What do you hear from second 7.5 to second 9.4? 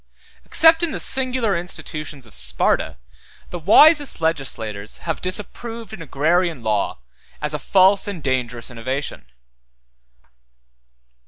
a false and dangerous innovation.